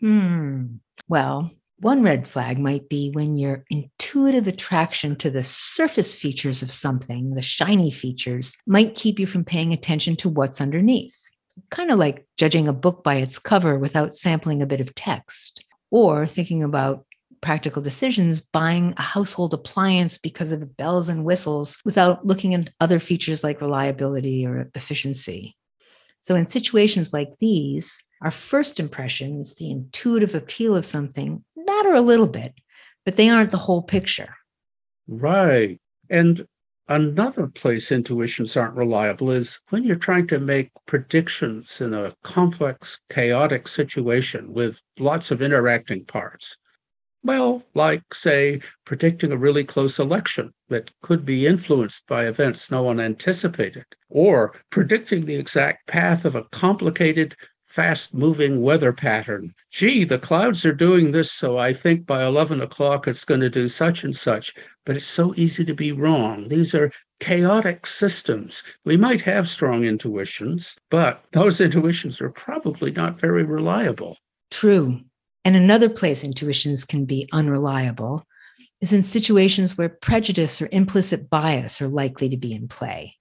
Hmm. 0.00 0.76
Well, 1.08 1.50
one 1.78 2.04
red 2.04 2.28
flag 2.28 2.60
might 2.60 2.88
be 2.88 3.10
when 3.10 3.36
your 3.36 3.64
intuitive 3.68 4.46
attraction 4.46 5.16
to 5.16 5.30
the 5.30 5.42
surface 5.42 6.14
features 6.14 6.62
of 6.62 6.70
something, 6.70 7.30
the 7.30 7.42
shiny 7.42 7.90
features, 7.90 8.56
might 8.68 8.94
keep 8.94 9.18
you 9.18 9.26
from 9.26 9.44
paying 9.44 9.72
attention 9.72 10.14
to 10.16 10.28
what's 10.28 10.60
underneath. 10.60 11.18
Kind 11.70 11.90
of 11.90 11.98
like 11.98 12.26
judging 12.36 12.68
a 12.68 12.72
book 12.72 13.02
by 13.02 13.16
its 13.16 13.40
cover 13.40 13.80
without 13.80 14.14
sampling 14.14 14.62
a 14.62 14.66
bit 14.66 14.80
of 14.80 14.94
text, 14.94 15.64
or 15.90 16.24
thinking 16.24 16.62
about 16.62 17.04
practical 17.42 17.82
decisions, 17.82 18.40
buying 18.40 18.94
a 18.96 19.02
household 19.02 19.52
appliance 19.52 20.16
because 20.16 20.52
of 20.52 20.76
bells 20.76 21.10
and 21.10 21.24
whistles 21.24 21.78
without 21.84 22.26
looking 22.26 22.54
at 22.54 22.70
other 22.80 22.98
features 22.98 23.44
like 23.44 23.60
reliability 23.60 24.46
or 24.46 24.70
efficiency. 24.74 25.56
So, 26.20 26.36
in 26.36 26.46
situations 26.46 27.12
like 27.12 27.28
these, 27.40 28.02
our 28.22 28.30
first 28.30 28.80
impressions, 28.80 29.54
the 29.56 29.70
intuitive 29.70 30.34
appeal 30.34 30.76
of 30.76 30.86
something, 30.86 31.44
matter 31.56 31.94
a 31.94 32.00
little 32.00 32.28
bit, 32.28 32.54
but 33.04 33.16
they 33.16 33.28
aren't 33.28 33.50
the 33.50 33.58
whole 33.58 33.82
picture. 33.82 34.34
Right. 35.08 35.80
And 36.08 36.46
another 36.88 37.48
place 37.48 37.90
intuitions 37.90 38.56
aren't 38.56 38.76
reliable 38.76 39.32
is 39.32 39.60
when 39.70 39.82
you're 39.82 39.96
trying 39.96 40.28
to 40.28 40.38
make 40.38 40.70
predictions 40.86 41.80
in 41.80 41.92
a 41.92 42.14
complex, 42.22 43.00
chaotic 43.10 43.66
situation 43.66 44.52
with 44.52 44.80
lots 44.98 45.32
of 45.32 45.42
interacting 45.42 46.04
parts. 46.04 46.56
Well, 47.24 47.62
like, 47.74 48.14
say, 48.14 48.60
predicting 48.84 49.30
a 49.30 49.36
really 49.36 49.62
close 49.62 50.00
election 50.00 50.52
that 50.68 50.90
could 51.02 51.24
be 51.24 51.46
influenced 51.46 52.06
by 52.08 52.26
events 52.26 52.70
no 52.70 52.82
one 52.82 52.98
anticipated, 52.98 53.84
or 54.08 54.54
predicting 54.70 55.24
the 55.24 55.36
exact 55.36 55.86
path 55.86 56.24
of 56.24 56.34
a 56.34 56.44
complicated, 56.50 57.36
fast 57.64 58.12
moving 58.12 58.60
weather 58.60 58.92
pattern. 58.92 59.54
Gee, 59.70 60.04
the 60.04 60.18
clouds 60.18 60.66
are 60.66 60.74
doing 60.74 61.12
this, 61.12 61.32
so 61.32 61.58
I 61.58 61.72
think 61.72 62.06
by 62.06 62.24
11 62.24 62.60
o'clock 62.60 63.06
it's 63.06 63.24
going 63.24 63.40
to 63.40 63.48
do 63.48 63.68
such 63.68 64.02
and 64.02 64.14
such. 64.14 64.52
But 64.84 64.96
it's 64.96 65.06
so 65.06 65.32
easy 65.36 65.64
to 65.64 65.74
be 65.74 65.92
wrong. 65.92 66.48
These 66.48 66.74
are 66.74 66.90
chaotic 67.20 67.86
systems. 67.86 68.64
We 68.84 68.96
might 68.96 69.20
have 69.20 69.48
strong 69.48 69.84
intuitions, 69.84 70.76
but 70.90 71.24
those 71.30 71.60
intuitions 71.66 72.20
are 72.20 72.30
probably 72.30 72.90
not 72.90 73.20
very 73.20 73.44
reliable. 73.44 74.18
True. 74.50 75.00
And 75.44 75.56
another 75.56 75.88
place 75.88 76.22
intuitions 76.22 76.84
can 76.84 77.04
be 77.04 77.28
unreliable 77.32 78.26
is 78.80 78.92
in 78.92 79.02
situations 79.02 79.78
where 79.78 79.88
prejudice 79.88 80.60
or 80.60 80.68
implicit 80.72 81.30
bias 81.30 81.80
are 81.80 81.88
likely 81.88 82.28
to 82.28 82.36
be 82.36 82.52
in 82.52 82.68
play. 82.68 83.16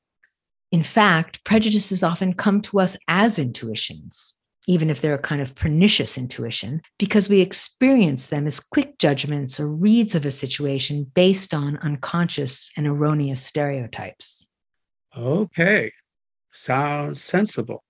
In 0.71 0.83
fact, 0.83 1.43
prejudices 1.43 2.01
often 2.01 2.33
come 2.33 2.61
to 2.61 2.79
us 2.79 2.95
as 3.07 3.37
intuitions, 3.37 4.33
even 4.67 4.89
if 4.89 5.01
they're 5.01 5.15
a 5.15 5.19
kind 5.19 5.41
of 5.41 5.53
pernicious 5.53 6.17
intuition, 6.17 6.81
because 6.97 7.27
we 7.27 7.41
experience 7.41 8.27
them 8.27 8.47
as 8.47 8.59
quick 8.59 8.97
judgments 8.97 9.59
or 9.59 9.67
reads 9.67 10.15
of 10.15 10.25
a 10.25 10.31
situation 10.31 11.11
based 11.13 11.53
on 11.53 11.77
unconscious 11.77 12.71
and 12.77 12.87
erroneous 12.87 13.43
stereotypes. 13.43 14.45
Okay, 15.15 15.91
sounds 16.51 17.21
sensible. 17.21 17.83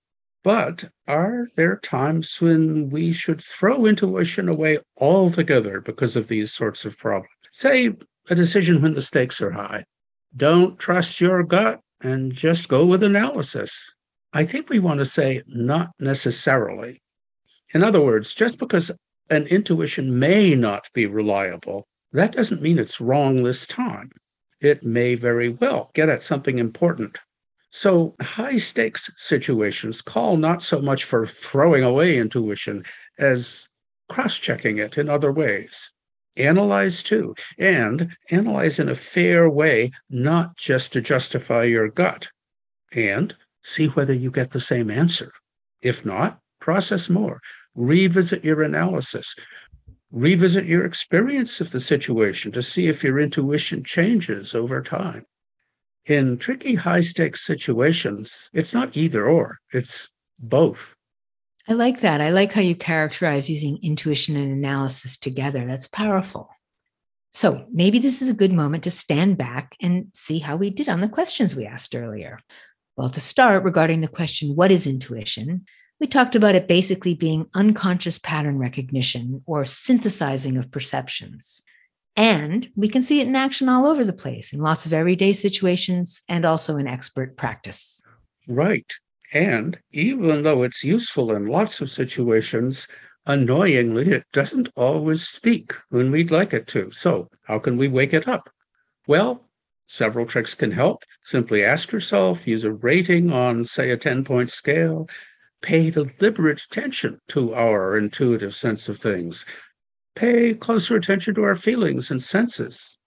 But 0.44 0.90
are 1.06 1.46
there 1.56 1.76
times 1.76 2.40
when 2.40 2.90
we 2.90 3.12
should 3.12 3.40
throw 3.40 3.86
intuition 3.86 4.48
away 4.48 4.78
altogether 4.96 5.80
because 5.80 6.16
of 6.16 6.26
these 6.26 6.52
sorts 6.52 6.84
of 6.84 6.98
problems? 6.98 7.30
Say 7.52 7.94
a 8.28 8.34
decision 8.34 8.82
when 8.82 8.94
the 8.94 9.02
stakes 9.02 9.40
are 9.40 9.52
high. 9.52 9.84
Don't 10.36 10.80
trust 10.80 11.20
your 11.20 11.44
gut 11.44 11.80
and 12.00 12.32
just 12.32 12.68
go 12.68 12.84
with 12.84 13.04
analysis. 13.04 13.94
I 14.32 14.44
think 14.44 14.68
we 14.68 14.80
want 14.80 14.98
to 14.98 15.04
say 15.04 15.42
not 15.46 15.90
necessarily. 16.00 17.02
In 17.72 17.84
other 17.84 18.00
words, 18.00 18.34
just 18.34 18.58
because 18.58 18.90
an 19.30 19.46
intuition 19.46 20.18
may 20.18 20.56
not 20.56 20.88
be 20.92 21.06
reliable, 21.06 21.86
that 22.12 22.32
doesn't 22.32 22.62
mean 22.62 22.80
it's 22.80 23.00
wrong 23.00 23.42
this 23.42 23.66
time. 23.66 24.10
It 24.60 24.82
may 24.82 25.14
very 25.14 25.50
well 25.50 25.90
get 25.94 26.08
at 26.08 26.22
something 26.22 26.58
important 26.58 27.18
so, 27.74 28.14
high 28.20 28.58
stakes 28.58 29.10
situations 29.16 30.02
call 30.02 30.36
not 30.36 30.62
so 30.62 30.82
much 30.82 31.04
for 31.04 31.24
throwing 31.26 31.82
away 31.82 32.18
intuition 32.18 32.84
as 33.18 33.66
cross 34.10 34.36
checking 34.36 34.76
it 34.76 34.98
in 34.98 35.08
other 35.08 35.32
ways. 35.32 35.90
Analyze 36.36 37.02
too, 37.02 37.34
and 37.58 38.14
analyze 38.30 38.78
in 38.78 38.90
a 38.90 38.94
fair 38.94 39.48
way, 39.48 39.90
not 40.10 40.54
just 40.58 40.92
to 40.92 41.00
justify 41.00 41.64
your 41.64 41.88
gut, 41.88 42.28
and 42.92 43.34
see 43.62 43.86
whether 43.86 44.12
you 44.12 44.30
get 44.30 44.50
the 44.50 44.60
same 44.60 44.90
answer. 44.90 45.32
If 45.80 46.04
not, 46.04 46.40
process 46.60 47.08
more, 47.08 47.40
revisit 47.74 48.44
your 48.44 48.62
analysis, 48.62 49.34
revisit 50.10 50.66
your 50.66 50.84
experience 50.84 51.58
of 51.62 51.70
the 51.70 51.80
situation 51.80 52.52
to 52.52 52.60
see 52.60 52.88
if 52.88 53.02
your 53.02 53.18
intuition 53.18 53.82
changes 53.82 54.54
over 54.54 54.82
time 54.82 55.24
in 56.06 56.38
tricky 56.38 56.74
high 56.74 57.00
stakes 57.00 57.42
situations, 57.42 58.50
it's 58.52 58.74
not 58.74 58.96
either 58.96 59.26
or, 59.26 59.58
it's 59.72 60.10
both. 60.38 60.94
I 61.68 61.74
like 61.74 62.00
that. 62.00 62.20
I 62.20 62.30
like 62.30 62.52
how 62.52 62.60
you 62.60 62.74
characterize 62.74 63.48
using 63.48 63.78
intuition 63.82 64.36
and 64.36 64.52
analysis 64.52 65.16
together. 65.16 65.64
That's 65.64 65.86
powerful. 65.86 66.50
So 67.32 67.66
maybe 67.72 67.98
this 67.98 68.20
is 68.20 68.28
a 68.28 68.34
good 68.34 68.52
moment 68.52 68.84
to 68.84 68.90
stand 68.90 69.38
back 69.38 69.74
and 69.80 70.06
see 70.12 70.38
how 70.38 70.56
we 70.56 70.70
did 70.70 70.88
on 70.88 71.00
the 71.00 71.08
questions 71.08 71.54
we 71.54 71.64
asked 71.64 71.94
earlier. 71.94 72.40
Well, 72.96 73.08
to 73.10 73.20
start, 73.20 73.64
regarding 73.64 74.00
the 74.00 74.08
question, 74.08 74.54
what 74.54 74.70
is 74.70 74.86
intuition? 74.86 75.64
We 75.98 76.08
talked 76.08 76.34
about 76.34 76.56
it 76.56 76.68
basically 76.68 77.14
being 77.14 77.46
unconscious 77.54 78.18
pattern 78.18 78.58
recognition 78.58 79.42
or 79.46 79.64
synthesizing 79.64 80.56
of 80.58 80.70
perceptions. 80.70 81.62
And 82.16 82.70
we 82.76 82.88
can 82.88 83.02
see 83.02 83.20
it 83.20 83.26
in 83.26 83.36
action 83.36 83.68
all 83.68 83.86
over 83.86 84.04
the 84.04 84.12
place 84.12 84.52
in 84.52 84.60
lots 84.60 84.84
of 84.84 84.92
everyday 84.92 85.32
situations 85.32 86.22
and 86.28 86.44
also 86.44 86.76
in 86.76 86.86
expert 86.86 87.36
practice. 87.36 88.02
Right. 88.46 88.90
And 89.32 89.78
even 89.92 90.42
though 90.42 90.62
it's 90.62 90.84
useful 90.84 91.34
in 91.34 91.46
lots 91.46 91.80
of 91.80 91.90
situations, 91.90 92.86
annoyingly, 93.24 94.10
it 94.10 94.24
doesn't 94.32 94.68
always 94.76 95.26
speak 95.26 95.72
when 95.88 96.10
we'd 96.10 96.30
like 96.30 96.52
it 96.52 96.66
to. 96.68 96.90
So, 96.90 97.28
how 97.44 97.58
can 97.58 97.78
we 97.78 97.88
wake 97.88 98.12
it 98.12 98.28
up? 98.28 98.50
Well, 99.06 99.48
several 99.86 100.26
tricks 100.26 100.54
can 100.54 100.70
help. 100.70 101.04
Simply 101.24 101.64
ask 101.64 101.92
yourself, 101.92 102.46
use 102.46 102.64
a 102.64 102.72
rating 102.72 103.32
on, 103.32 103.64
say, 103.64 103.90
a 103.90 103.96
10 103.96 104.24
point 104.24 104.50
scale. 104.50 105.08
Pay 105.62 105.90
deliberate 105.90 106.60
attention 106.60 107.20
to 107.28 107.54
our 107.54 107.96
intuitive 107.96 108.54
sense 108.54 108.88
of 108.88 108.98
things 108.98 109.46
pay 110.14 110.54
closer 110.54 110.96
attention 110.96 111.34
to 111.34 111.44
our 111.44 111.56
feelings 111.56 112.10
and 112.10 112.22
senses, 112.22 112.98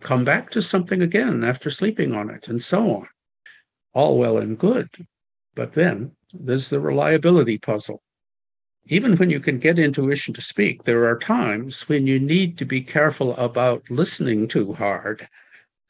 come 0.00 0.24
back 0.24 0.50
to 0.50 0.62
something 0.62 1.02
again 1.02 1.44
after 1.44 1.70
sleeping 1.70 2.14
on 2.14 2.30
it, 2.30 2.48
and 2.48 2.62
so 2.62 2.90
on. 2.90 3.08
All 3.94 4.18
well 4.18 4.38
and 4.38 4.58
good. 4.58 4.88
But 5.54 5.72
then 5.72 6.12
there's 6.32 6.70
the 6.70 6.80
reliability 6.80 7.58
puzzle. 7.58 8.02
Even 8.86 9.16
when 9.16 9.30
you 9.30 9.38
can 9.38 9.58
get 9.58 9.78
intuition 9.78 10.34
to 10.34 10.42
speak, 10.42 10.82
there 10.84 11.06
are 11.06 11.18
times 11.18 11.88
when 11.88 12.06
you 12.06 12.18
need 12.18 12.58
to 12.58 12.64
be 12.64 12.80
careful 12.80 13.36
about 13.36 13.82
listening 13.90 14.48
too 14.48 14.72
hard. 14.72 15.28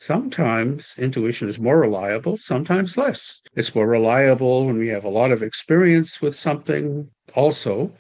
Sometimes 0.01 0.95
intuition 0.99 1.49
is 1.49 1.61
more 1.61 1.81
reliable, 1.81 2.37
sometimes 2.37 2.97
less. 2.97 3.41
It's 3.55 3.75
more 3.75 3.87
reliable 3.87 4.67
when 4.67 4.79
we 4.79 4.89
have 4.89 5.05
a 5.05 5.09
lot 5.09 5.31
of 5.31 5.43
experience 5.43 6.21
with 6.21 6.35
something. 6.35 7.09
Also, 7.35 7.93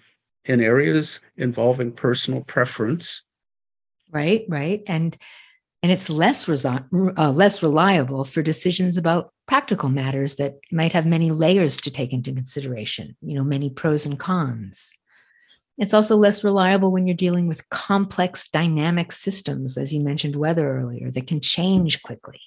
in 0.44 0.60
areas 0.60 1.20
involving 1.36 1.92
personal 1.92 2.42
preference. 2.42 3.24
Right, 4.10 4.44
right, 4.48 4.82
and 4.86 5.16
and 5.82 5.90
it's 5.90 6.08
less 6.08 6.44
resi- 6.44 7.16
uh, 7.18 7.32
less 7.32 7.62
reliable 7.62 8.24
for 8.24 8.42
decisions 8.42 8.96
about 8.96 9.32
practical 9.48 9.88
matters 9.88 10.36
that 10.36 10.54
might 10.70 10.92
have 10.92 11.06
many 11.06 11.30
layers 11.30 11.76
to 11.78 11.90
take 11.90 12.12
into 12.12 12.32
consideration. 12.32 13.16
You 13.20 13.34
know, 13.34 13.44
many 13.44 13.70
pros 13.70 14.06
and 14.06 14.18
cons. 14.18 14.92
It's 15.78 15.94
also 15.94 16.16
less 16.16 16.44
reliable 16.44 16.92
when 16.92 17.06
you're 17.06 17.16
dealing 17.16 17.48
with 17.48 17.68
complex 17.70 18.48
dynamic 18.48 19.10
systems, 19.10 19.76
as 19.76 19.92
you 19.92 20.00
mentioned 20.00 20.36
weather 20.36 20.78
earlier, 20.78 21.10
that 21.10 21.26
can 21.26 21.40
change 21.40 22.02
quickly. 22.02 22.40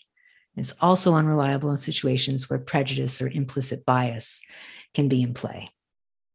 It's 0.56 0.74
also 0.80 1.16
unreliable 1.16 1.72
in 1.72 1.78
situations 1.78 2.50
where 2.50 2.60
prejudice 2.60 3.22
or 3.22 3.28
implicit 3.28 3.86
bias 3.86 4.42
can 4.94 5.10
be 5.10 5.22
in 5.22 5.34
play. 5.34 5.70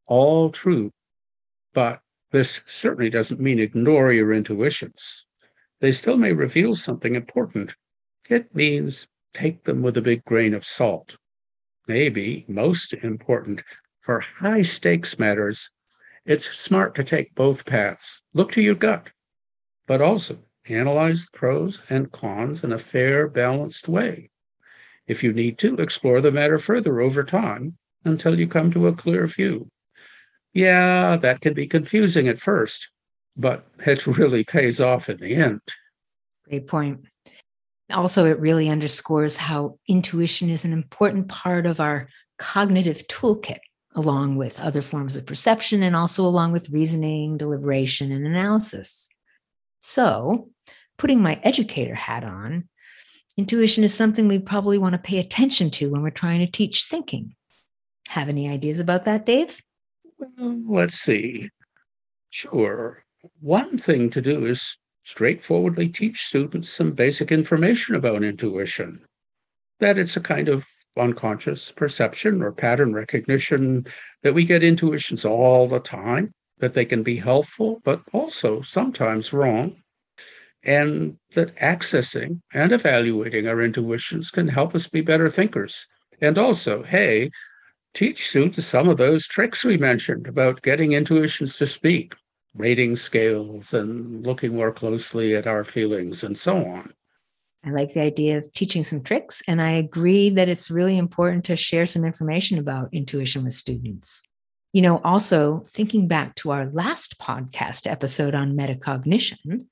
All 0.07 0.51
true. 0.51 0.91
But 1.73 2.01
this 2.31 2.63
certainly 2.67 3.11
doesn't 3.11 3.41
mean 3.41 3.59
ignore 3.59 4.13
your 4.13 4.33
intuitions. 4.33 5.25
They 5.81 5.93
still 5.93 6.17
may 6.17 6.33
reveal 6.33 6.75
something 6.75 7.15
important. 7.15 7.75
It 8.29 8.55
means 8.55 9.09
take 9.33 9.65
them 9.65 9.83
with 9.83 9.97
a 9.97 10.03
big 10.03 10.25
grain 10.25 10.55
of 10.55 10.65
salt. 10.65 11.17
Maybe 11.87 12.45
most 12.49 12.93
important 12.95 13.63
for 14.01 14.21
high 14.21 14.63
stakes 14.63 15.19
matters, 15.19 15.71
it's 16.25 16.51
smart 16.57 16.95
to 16.97 17.05
take 17.05 17.35
both 17.35 17.65
paths. 17.65 18.23
Look 18.35 18.53
to 18.53 18.63
your 18.63 18.75
gut, 18.75 19.09
but 19.87 20.01
also 20.01 20.39
analyze 20.69 21.27
the 21.27 21.39
pros 21.39 21.83
and 21.89 22.13
cons 22.13 22.63
in 22.63 22.73
a 22.73 22.79
fair, 22.79 23.27
balanced 23.29 23.89
way. 23.89 24.31
If 25.07 25.25
you 25.25 25.33
need 25.33 25.59
to, 25.59 25.77
explore 25.77 26.21
the 26.21 26.31
matter 26.31 26.59
further 26.59 27.01
over 27.01 27.25
time 27.25 27.79
until 28.05 28.39
you 28.39 28.47
come 28.47 28.71
to 28.73 28.87
a 28.87 28.93
clear 28.93 29.27
view. 29.27 29.71
Yeah, 30.53 31.17
that 31.17 31.41
can 31.41 31.55
be 31.55 31.67
confusing 31.67 32.29
at 32.29 32.41
first, 32.41 32.89
but 33.37 33.67
it 33.87 34.07
really 34.07 34.45
pays 34.45 34.81
off 34.81 35.09
in 35.09 35.19
the 35.19 35.35
end. 35.35 35.61
Great 36.49 36.67
point. 36.67 37.05
Also, 37.93 38.25
it 38.25 38.39
really 38.41 38.69
underscores 38.69 39.37
how 39.37 39.79
intuition 39.89 40.51
is 40.51 40.65
an 40.65 40.73
important 40.73 41.29
part 41.29 41.67
of 41.67 41.81
our 41.81 42.09
cognitive 42.39 43.07
toolkit, 43.09 43.59
along 43.95 44.37
with 44.37 44.61
other 44.61 44.83
forms 44.83 45.17
of 45.17 45.27
perception 45.27 45.83
and 45.83 45.97
also 45.97 46.25
along 46.25 46.53
with 46.53 46.71
reasoning, 46.71 47.37
deliberation, 47.37 48.13
and 48.13 48.27
analysis. 48.27 49.09
So, 49.81 50.51
putting 50.99 51.23
my 51.23 51.41
educator 51.43 51.95
hat 51.95 52.25
on, 52.25 52.69
intuition 53.37 53.85
is 53.85 53.95
something 53.95 54.29
we 54.29 54.39
probably 54.39 54.79
want 54.79 54.93
to 54.95 54.99
pay 54.99 55.19
attention 55.19 55.71
to 55.71 55.91
when 55.91 56.03
we're 56.03 56.11
trying 56.11 56.41
to 56.41 56.51
teach 56.51 56.85
thinking. 56.85 57.35
Have 58.09 58.29
any 58.29 58.49
ideas 58.49 58.81
about 58.81 59.05
that, 59.05 59.27
Dave? 59.27 59.61
Well, 60.21 60.63
let's 60.69 60.97
see. 60.97 61.51
Sure. 62.31 63.03
One 63.41 63.79
thing 63.79 64.11
to 64.11 64.21
do 64.21 64.47
is 64.47 64.79
straightforwardly 65.03 65.89
teach 65.89 66.23
students 66.23 66.71
some 66.71 66.93
basic 66.93 67.33
information 67.33 67.95
about 67.95 68.23
intuition. 68.23 69.01
That 69.81 69.99
it's 69.99 70.17
a 70.17 70.21
kind 70.21 70.49
of 70.49 70.67
unconscious 70.99 71.73
perception 71.73 72.43
or 72.43 72.53
pattern 72.53 72.93
recognition, 72.93 73.87
that 74.23 74.35
we 74.35 74.45
get 74.45 74.63
intuitions 74.63 75.25
all 75.25 75.67
the 75.67 75.81
time, 75.81 76.33
that 76.59 76.75
they 76.75 76.85
can 76.85 77.03
be 77.03 77.17
helpful, 77.17 77.81
but 77.85 78.03
also 78.13 78.61
sometimes 78.61 79.33
wrong, 79.33 79.77
and 80.63 81.17
that 81.33 81.57
accessing 81.57 82.41
and 82.53 82.73
evaluating 82.73 83.49
our 83.49 83.63
intuitions 83.63 84.31
can 84.31 84.49
help 84.49 84.75
us 84.75 84.87
be 84.87 85.01
better 85.01 85.31
thinkers. 85.31 85.87
And 86.21 86.37
also, 86.37 86.83
hey, 86.83 87.31
teach 87.95 88.29
students 88.29 88.65
some 88.65 88.89
of 88.89 88.97
those 88.97 89.27
tricks 89.27 89.65
we 89.65 89.77
mentioned 89.77 90.27
about 90.27 90.63
getting 90.63 90.93
intuitions 90.93 91.57
to 91.59 91.67
speak, 91.67 92.15
rating 92.55 92.97
scales, 92.97 93.75
and 93.75 94.25
looking 94.27 94.55
more 94.55 94.73
closely 94.73 95.35
at 95.35 95.47
our 95.47 95.65
feelings, 95.65 96.25
and 96.25 96.37
so 96.37 96.57
on. 96.57 96.93
I 97.65 97.71
like 97.71 97.93
the 97.93 98.01
idea 98.01 98.39
of 98.39 98.53
teaching 98.55 98.85
some 98.85 99.03
tricks, 99.03 99.43
and 99.47 99.61
I 99.61 99.73
agree 99.73 100.31
that 100.31 100.49
it's 100.49 100.71
really 100.71 100.97
important 100.97 101.45
to 101.47 101.57
share 101.57 101.87
some 101.87 102.05
information 102.05 102.59
about 102.59 102.95
intuition 102.95 103.45
with 103.45 103.55
students. 103.55 104.23
You 104.73 104.83
know, 104.83 104.99
also 105.05 105.65
thinking 105.69 106.07
back 106.07 106.37
to 106.37 106.53
our 106.53 106.67
last 106.67 107.19
podcast 107.19 107.91
episode 107.91 108.35
on 108.35 108.57
metacognition, 108.57 109.67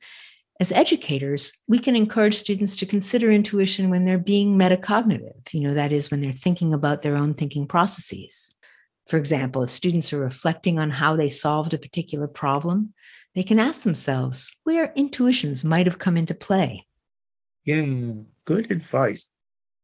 as 0.61 0.73
educators, 0.73 1.53
we 1.69 1.79
can 1.79 1.95
encourage 1.95 2.37
students 2.37 2.75
to 2.77 2.87
consider 2.87 3.31
intuition 3.31 3.91
when 3.91 4.05
they're 4.05 4.19
being 4.19 4.59
metacognitive. 4.59 5.53
You 5.53 5.61
know, 5.61 5.75
that 5.75 5.93
is 5.93 6.11
when 6.11 6.21
they're 6.21 6.33
thinking 6.33 6.75
about 6.75 7.03
their 7.03 7.17
own 7.17 7.33
thinking 7.33 7.67
processes. 7.67 8.51
For 9.07 9.17
example, 9.17 9.63
if 9.63 9.71
students 9.71 10.13
are 10.13 10.19
reflecting 10.19 10.79
on 10.79 10.91
how 10.91 11.17
they 11.17 11.29
solved 11.29 11.75
a 11.75 11.79
particular 11.79 12.27
problem, 12.27 12.93
they 13.35 13.45
can 13.45 13.59
ask 13.59 13.83
themselves 13.83 14.51
where 14.65 14.93
intuitions 14.97 15.65
might 15.65 15.87
have 15.87 15.99
come 15.99 16.17
into 16.17 16.35
play. 16.35 16.87
Yeah, 17.65 18.13
good 18.45 18.71
advice. 18.73 19.31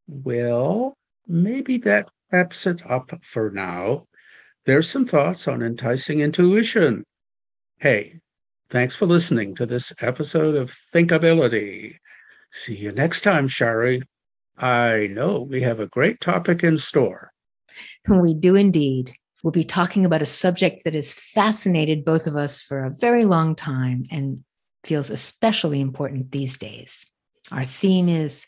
Well, 0.09 0.96
maybe 1.29 1.79
that 1.79 2.11
wraps 2.33 2.66
it 2.66 2.85
up 2.90 3.12
for 3.22 3.51
now. 3.51 4.07
There's 4.66 4.90
some 4.90 5.07
thoughts 5.07 5.46
on 5.46 5.62
enticing 5.62 6.20
intuition. 6.20 7.05
Hey, 7.79 8.20
thanks 8.74 8.96
for 8.96 9.06
listening 9.06 9.54
to 9.54 9.64
this 9.64 9.92
episode 10.00 10.56
of 10.56 10.68
Thinkability. 10.92 11.94
See 12.50 12.74
you 12.74 12.90
next 12.90 13.20
time, 13.20 13.46
Shari. 13.46 14.02
I 14.58 15.06
know 15.12 15.42
we 15.42 15.60
have 15.60 15.78
a 15.78 15.87
great 15.87 16.20
topic 16.20 16.64
in 16.64 16.76
store. 16.78 17.30
We 18.08 18.34
do 18.34 18.56
indeed. 18.56 19.12
We'll 19.44 19.52
be 19.52 19.62
talking 19.62 20.04
about 20.04 20.22
a 20.22 20.26
subject 20.26 20.82
that 20.82 20.94
has 20.94 21.14
fascinated 21.14 22.04
both 22.04 22.26
of 22.26 22.34
us 22.34 22.60
for 22.60 22.84
a 22.84 22.90
very 22.90 23.24
long 23.24 23.54
time 23.54 24.06
and 24.10 24.42
feels 24.82 25.08
especially 25.08 25.80
important 25.80 26.32
these 26.32 26.58
days. 26.58 27.06
Our 27.52 27.64
theme 27.64 28.08
is 28.08 28.44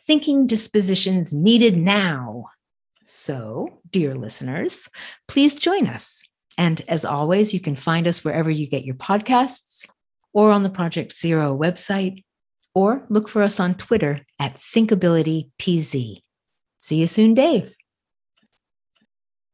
thinking 0.00 0.46
dispositions 0.46 1.34
needed 1.34 1.76
now. 1.76 2.46
So, 3.04 3.68
dear 3.90 4.14
listeners, 4.14 4.88
please 5.28 5.54
join 5.56 5.88
us. 5.88 6.21
And 6.58 6.82
as 6.88 7.04
always, 7.04 7.54
you 7.54 7.60
can 7.60 7.76
find 7.76 8.06
us 8.06 8.24
wherever 8.24 8.50
you 8.50 8.68
get 8.68 8.84
your 8.84 8.94
podcasts 8.96 9.86
or 10.32 10.50
on 10.50 10.62
the 10.62 10.70
Project 10.70 11.16
Zero 11.16 11.56
website, 11.56 12.24
or 12.74 13.04
look 13.10 13.28
for 13.28 13.42
us 13.42 13.60
on 13.60 13.74
Twitter 13.74 14.20
at 14.38 14.56
ThinkabilityPZ. 14.56 16.22
See 16.78 16.96
you 16.96 17.06
soon, 17.06 17.34
Dave. 17.34 17.74